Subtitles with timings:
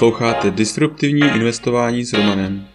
[0.00, 2.66] Posloucháte Disruptivní investování s Romanem.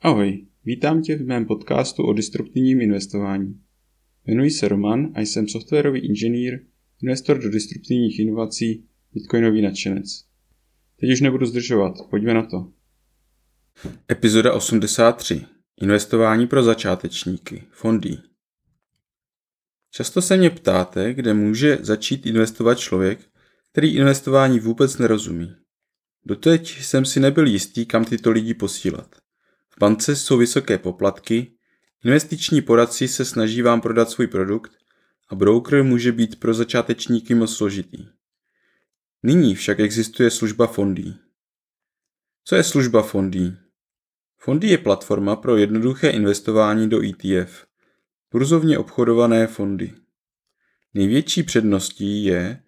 [0.00, 3.60] Ahoj, vítám tě v mém podcastu o disruptivním investování.
[4.26, 6.60] Jmenuji se Roman a jsem softwarový inženýr,
[7.02, 8.84] investor do disruptivních inovací,
[9.14, 10.24] bitcoinový nadšenec.
[11.00, 12.68] Teď už nebudu zdržovat, pojďme na to.
[14.12, 15.40] Epizoda 83.
[15.80, 17.62] Investování pro začátečníky.
[17.70, 18.18] Fondy.
[19.90, 23.20] Často se mě ptáte, kde může začít investovat člověk,
[23.72, 25.56] který investování vůbec nerozumí.
[26.24, 29.14] Doteď jsem si nebyl jistý, kam tyto lidi posílat.
[29.70, 31.52] V bance jsou vysoké poplatky,
[32.04, 34.72] investiční poradci se snaží vám prodat svůj produkt
[35.28, 38.06] a broker může být pro začátečníky moc složitý.
[39.22, 41.14] Nyní však existuje služba fondy.
[42.44, 43.52] Co je služba fondy?
[44.38, 47.66] Fondy je platforma pro jednoduché investování do ETF,
[48.32, 49.92] burzovně obchodované fondy.
[50.94, 52.62] Největší předností je,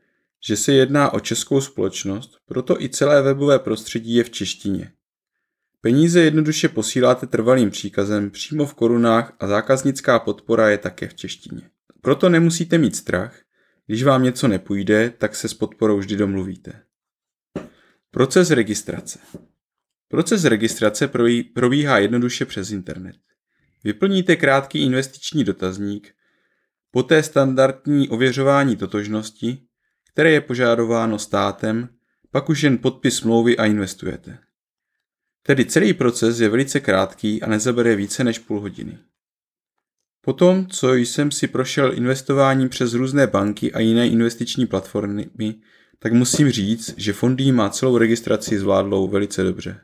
[0.47, 4.93] že se jedná o českou společnost, proto i celé webové prostředí je v češtině.
[5.81, 11.71] Peníze jednoduše posíláte trvalým příkazem přímo v korunách a zákaznická podpora je také v češtině.
[12.01, 13.41] Proto nemusíte mít strach,
[13.87, 16.83] když vám něco nepůjde, tak se s podporou vždy domluvíte.
[18.11, 19.19] Proces registrace.
[20.09, 21.11] Proces registrace
[21.55, 23.17] probíhá jednoduše přes internet.
[23.85, 26.15] Vyplníte krátký investiční dotazník,
[26.91, 29.63] poté standardní ověřování totožnosti,
[30.13, 31.89] které je požadováno státem,
[32.31, 34.39] pak už jen podpis smlouvy a investujete.
[35.43, 38.99] Tedy celý proces je velice krátký a nezabere více než půl hodiny.
[40.21, 45.31] Potom, co jsem si prošel investováním přes různé banky a jiné investiční platformy,
[45.99, 49.81] tak musím říct, že Fondy má celou registraci zvládlou velice dobře.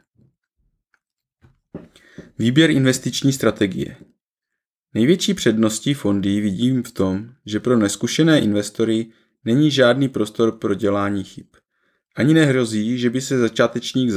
[2.38, 3.96] Výběr investiční strategie.
[4.94, 9.06] Největší předností fondy vidím v tom, že pro neskušené investory
[9.44, 11.46] není žádný prostor pro dělání chyb.
[12.16, 14.10] Ani nehrozí, že by se začátečník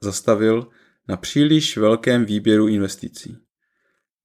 [0.00, 0.68] zastavil
[1.08, 3.36] na příliš velkém výběru investicí.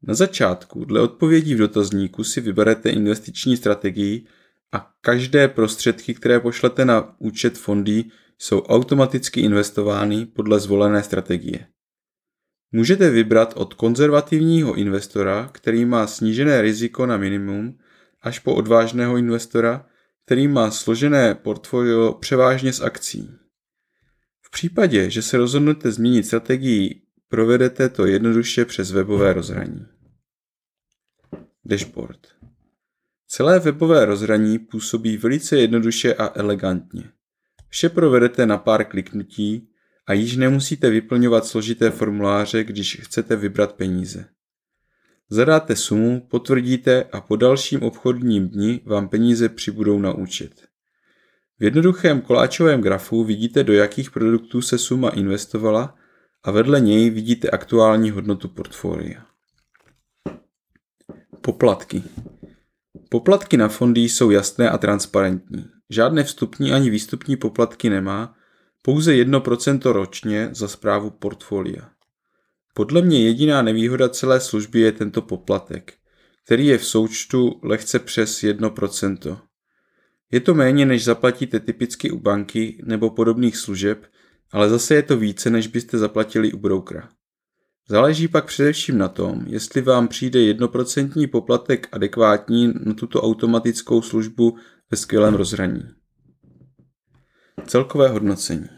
[0.03, 4.25] Na začátku dle odpovědí v dotazníku si vyberete investiční strategii
[4.72, 8.06] a každé prostředky, které pošlete na účet fondy,
[8.38, 11.68] jsou automaticky investovány podle zvolené strategie.
[12.75, 17.78] Můžete vybrat od konzervativního investora, který má snížené riziko na minimum,
[18.22, 19.86] až po odvážného investora,
[20.25, 23.31] který má složené portfolio převážně z akcí.
[24.41, 29.86] V případě, že se rozhodnete změnit strategii, provedete to jednoduše přes webové rozhraní.
[31.66, 32.28] Dashboard.
[33.28, 37.03] Celé webové rozhraní působí velice jednoduše a elegantně.
[37.69, 39.69] Vše provedete na pár kliknutí
[40.08, 44.26] a již nemusíte vyplňovat složité formuláře, když chcete vybrat peníze.
[45.30, 50.68] Zadáte sumu, potvrdíte a po dalším obchodním dni vám peníze přibudou na účet.
[51.60, 55.96] V jednoduchém koláčovém grafu vidíte, do jakých produktů se suma investovala
[56.44, 59.26] a vedle něj vidíte aktuální hodnotu portfolia.
[61.42, 62.04] Poplatky.
[63.10, 65.70] Poplatky na fondy jsou jasné a transparentní.
[65.90, 68.36] Žádné vstupní ani výstupní poplatky nemá,
[68.85, 71.90] pouze 1% ročně za zprávu portfolia.
[72.73, 75.94] Podle mě jediná nevýhoda celé služby je tento poplatek,
[76.46, 79.38] který je v součtu lehce přes 1%.
[80.31, 84.06] Je to méně, než zaplatíte typicky u banky nebo podobných služeb,
[84.51, 87.09] ale zase je to více, než byste zaplatili u brokera.
[87.90, 94.57] Záleží pak především na tom, jestli vám přijde jednoprocentní poplatek adekvátní na tuto automatickou službu
[94.91, 95.84] ve skvělém rozhraní.
[97.68, 98.75] Celkové hodnocení.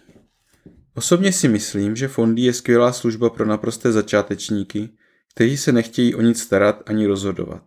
[0.98, 4.90] Osobně si myslím, že fondy je skvělá služba pro naprosté začátečníky,
[5.34, 7.64] kteří se nechtějí o nic starat ani rozhodovat,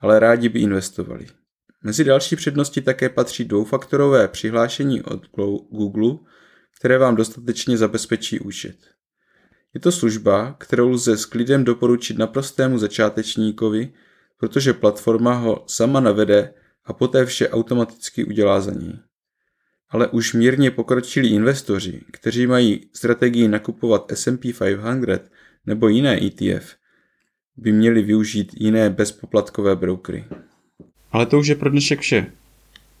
[0.00, 1.26] ale rádi by investovali.
[1.84, 5.26] Mezi další přednosti také patří dvoufaktorové přihlášení od
[5.70, 6.18] Google,
[6.78, 8.76] které vám dostatečně zabezpečí účet.
[9.74, 13.92] Je to služba, kterou lze s klidem doporučit naprostému začátečníkovi,
[14.38, 16.54] protože platforma ho sama navede
[16.84, 19.07] a poté vše automaticky udělá za něj.
[19.90, 25.30] Ale už mírně pokročilí investoři, kteří mají strategii nakupovat S&P 500
[25.66, 26.74] nebo jiné ETF,
[27.56, 30.24] by měli využít jiné bezpoplatkové brokery.
[31.12, 32.32] Ale to už je pro dnešek vše.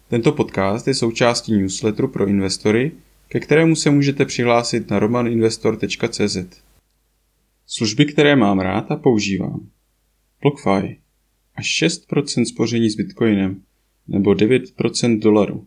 [0.08, 2.92] Tento podcast je součástí newsletteru pro investory,
[3.28, 6.36] ke kterému se můžete přihlásit na romaninvestor.cz.
[7.66, 9.68] Služby, které mám rád a používám.
[10.42, 10.98] BlockFi
[11.54, 13.62] až 6% spoření s Bitcoinem
[14.08, 15.66] nebo 9% dolaru.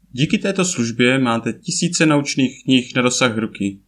[0.13, 3.79] Díky této službě máte tisíce naučných knih na dosah ruky.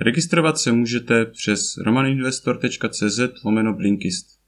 [0.00, 4.40] Registrovat se můžete přes romaninvestor.cz lomeno Blinkist.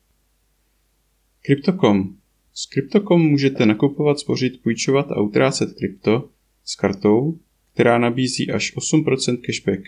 [1.42, 2.16] Crypto.com.
[2.54, 6.30] S Crypto.com můžete nakupovat, spořit, půjčovat a utrácet krypto
[6.64, 7.38] s kartou,
[7.74, 9.82] která nabízí až 8% cashback.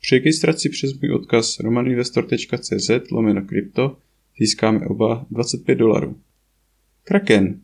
[0.00, 3.96] Při registraci přes můj odkaz romaninvestor.cz lomeno krypto
[4.38, 6.20] získáme oba 25 dolarů.
[7.02, 7.63] Kraken.